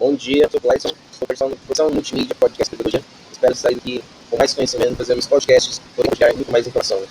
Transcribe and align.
Bom 0.00 0.14
dia, 0.14 0.44
eu 0.44 0.50
sou 0.50 0.58
o 0.58 0.62
Clayson, 0.62 0.88
sou 1.12 1.28
profissional 1.28 1.92
multimídia, 1.92 2.34
podcast 2.40 2.74
Pedagogia. 2.74 3.04
Espero 3.30 3.54
sair 3.54 3.74
daqui 3.74 4.02
com 4.30 4.38
mais 4.38 4.54
conhecimento, 4.54 4.96
fazer 4.96 5.12
meus 5.12 5.26
podcasts, 5.26 5.78
para 5.94 6.04
compartilhar 6.04 6.32
muito 6.32 6.50
mais 6.50 6.66
informação. 6.66 7.02